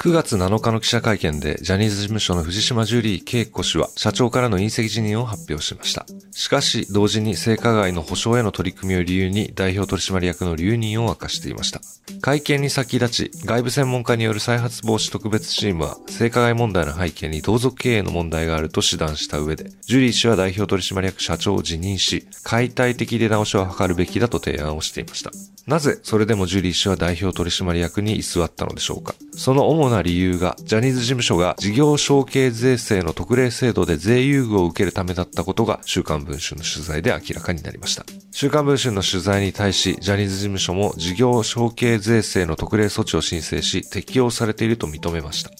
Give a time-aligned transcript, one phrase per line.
[0.00, 6.06] 9月7日の記者会見で、ジャニーズ事務所の藤島ジュリー恵子氏は、社長からの隕石辞任を発表しました。
[6.30, 11.82] しかし、同時に性加害の保障への取り組みを理由に、代表取締役の留任を明かしていました。
[12.22, 25.30] 会見に先立ち、外部専門家による再発防止特別チームは、性加害問題の背景に同族経営の問題があると指断した上で、ジュリー氏は代表取締役社長を辞任し、解体的出直しを図るべきだと提案をしていました。
[25.66, 29.14] なぜ、それでもジュリー氏は代表取締役に居座ったのでしょうか。
[29.40, 38.04] その主な理由が、ジャニーズ事務所が事業承継税制の特例制度で税優遇を受けるためだったことが、週刊文春の取材で明らかになりました。
[38.32, 45.50] 週刊文春の取材に対し、ジャニーズ事務所も事業承継税制の特例措置を申請し、適用されていると認めました。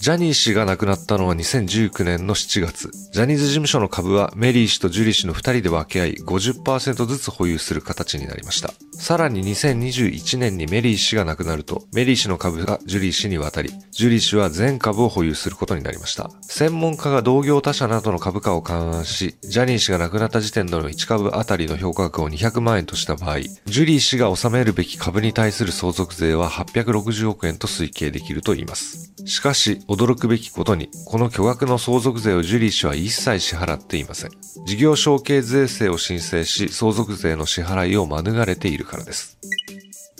[0.00, 2.90] ジャニー氏が亡くなったのは2019年の7月。
[3.12, 8.72] ジャニーズ事務所の株はメリー氏とジュリー氏の2人で分け合い50%ずつ保有する形になりました。
[8.94, 16.30] さらに2021年にメリー氏が亡くなると、メリー氏の株がジュリー氏に渡り、ジュリー氏は全株を保有することになりました。
[16.42, 29.12] 専門家が同業他社などの株価を勘案し、ジャニー氏が亡くなった時点での1株あたりの評価額を200万円とした場合、ジュリー氏が納めるべき株に対する相続税は860億円と推計できると言います。
[29.26, 34.30] しかし、驚くべきことに、この巨額の相続税をジュリー氏は一切支払っていません。
[34.64, 39.36] 事業承継税制を申請し、相続税の支払いを免れているからです。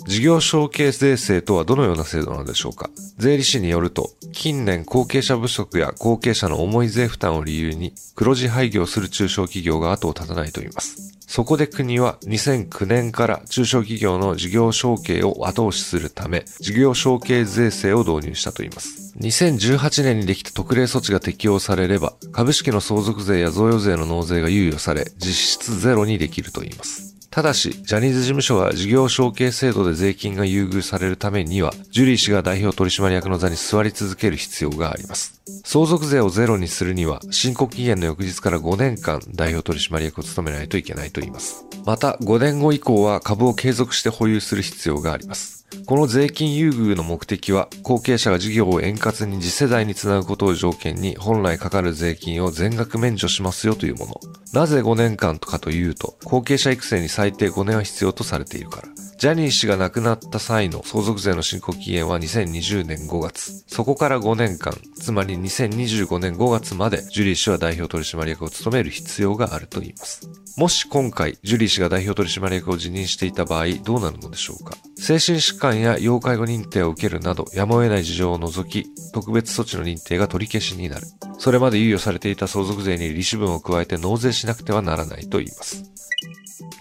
[0.05, 2.89] 事業承継税制とはどのような制度なのでしょうか？
[3.17, 11.17] 税理士によると、近年後継者不足や後継者の重い税負担を理由に黒字廃業する中小企業が後を絶たないと言います。
[11.27, 19.13] そこで国は2009年から中小企業の事業承継を後押しするため、事業承継税制を導入したといいます。
[19.17, 27.10] 2018年にできた特例措置が適用されれば、株式の相続税や贈与税の納税が猶予され、実質ゼロにできるといいます。
[27.31, 35.41] ただし、ジャニーズ事務所は事業承継制度で税金が優遇されるためには、ジュリー氏が代表取締役の座に座り続ける必要があります。
[35.63, 41.65] 相続税をゼロにするには、申告期限の翌日から5年間代表取締役を務めないといけないと言います。
[41.85, 45.60] また、5年後以降は株を継続して保有する必要があります。
[45.85, 54.15] この税金優遇の目的は、後継者が事業を円滑に次世代につなぐことを条件に、本来かかる税金を全額免除しますよというもの。
[54.53, 59.00] なぜ5年間とかというと、後継者育成に最低5年は必要とされているから。
[59.21, 63.63] ジャニー氏が亡くなった際の相続税の申告期限は2020年5月。
[63.67, 70.27] そこから5年間、つまり2025年5月まで、ジュリー氏は代表取締役を務める必要があると言います。
[70.57, 74.75] もし今回、ジュリー氏が代表取締役を辞任していた場合、どうなるのでしょうか？
[74.97, 81.05] 精神疾患や要介護認定を受けるなど、やむを得ない事情を除き、特別措置の認定が取り消しになる。
[81.37, 85.83] それまで猶予されていた相続税に利子分を加えて納税しなくてはならないと言います。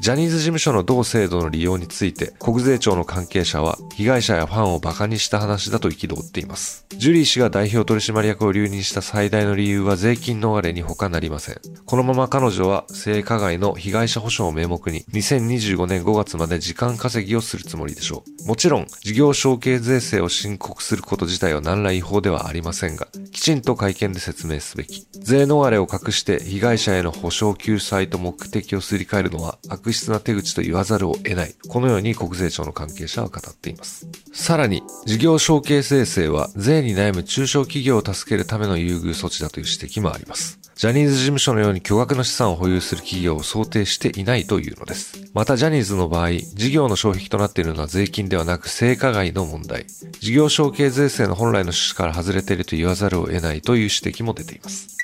[0.01, 6.87] ジャニーズ事務所の同制度の利用について、国税庁の関係者は、被害者やファンを馬鹿にした話だと憤っています。
[6.97, 11.61] ジュリー氏が代表取締役を留任した最大の理由は税金逃れに他なりません。
[11.85, 18.49] このまま彼女は性加害の被害者保障を名目に、2025年5月まで時間稼ぎをするつもりでしょう。
[18.49, 25.07] もちろん、事業承継税制を申告すること自体は何ら違法ではありませんが、きちんと会見で説明すべき。
[25.13, 31.55] 税逃れを隠して被害者への保障救済と目的をすり替えるのは悪悪質な手口と言わざるを得ない。
[31.69, 34.07] このように国税庁の関係者は語っています。
[34.33, 40.59] さらに、事業承継税制は税に悩む中小企業を助けるための優遇措置だという指摘もあります。
[40.77, 45.31] ジャニーズ事務所のように巨額の資産を保有する企業を想定していないというのです。
[45.35, 49.87] またジャニーズの場合、事業の障壁となっているのは税金ではなく性加害の問題。
[50.21, 55.00] 事業承継税制の本来の趣旨から外れていると言わざるを得ないという指摘も出ています。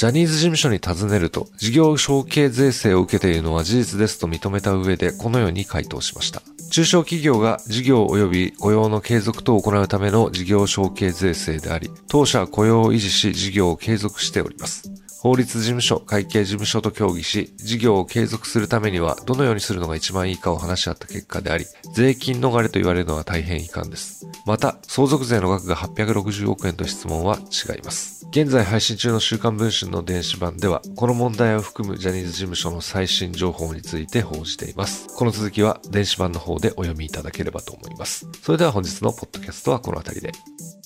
[0.00, 6.40] ジャニーズ事務所に尋ねると、事業承継税制を受けているのは事実ですと認めた上で、このように回答しました。
[6.70, 14.90] 中小企業が事業及び雇用の継続等を行うための事業承継税制であり、当社は雇用を維持し事業を継続しております。
[15.20, 24.26] 法律事務所、会計事務所と協議し、事業を継続するためにはどのようにするのが一番いいかを話し合った結果であり、税金逃れと言われるのは大変遺憾です。
[24.46, 28.26] また、相続税の額が860億円と質問は違います。
[28.30, 35.08] 現在配信中の週刊文春の電子版では、この問題を含むジャニーズ事務所の最新情報について報じています。
[35.16, 38.26] この続きは電子版の方でお読みいただければと思います。
[38.42, 40.79] それでは本日のポッドキャストはこの辺りで。